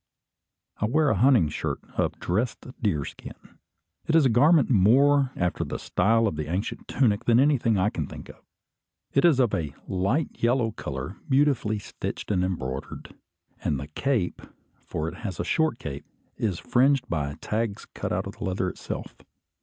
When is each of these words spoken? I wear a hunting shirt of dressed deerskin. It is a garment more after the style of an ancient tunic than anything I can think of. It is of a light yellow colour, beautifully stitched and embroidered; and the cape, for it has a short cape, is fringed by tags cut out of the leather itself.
I 0.77 0.85
wear 0.87 1.09
a 1.11 1.15
hunting 1.15 1.47
shirt 1.49 1.77
of 1.95 2.19
dressed 2.19 2.65
deerskin. 2.81 3.59
It 4.07 4.15
is 4.15 4.25
a 4.25 4.29
garment 4.29 4.67
more 4.71 5.31
after 5.35 5.63
the 5.63 5.77
style 5.77 6.25
of 6.25 6.39
an 6.39 6.47
ancient 6.47 6.87
tunic 6.87 7.25
than 7.25 7.39
anything 7.39 7.77
I 7.77 7.91
can 7.91 8.07
think 8.07 8.27
of. 8.27 8.37
It 9.13 9.25
is 9.25 9.39
of 9.39 9.53
a 9.53 9.75
light 9.87 10.41
yellow 10.41 10.71
colour, 10.71 11.17
beautifully 11.29 11.77
stitched 11.77 12.31
and 12.31 12.43
embroidered; 12.43 13.13
and 13.63 13.79
the 13.79 13.89
cape, 13.89 14.41
for 14.79 15.07
it 15.07 15.17
has 15.17 15.39
a 15.39 15.43
short 15.45 15.77
cape, 15.77 16.07
is 16.35 16.57
fringed 16.57 17.07
by 17.07 17.35
tags 17.39 17.85
cut 17.85 18.11
out 18.11 18.25
of 18.25 18.37
the 18.37 18.43
leather 18.43 18.69
itself. 18.71 19.15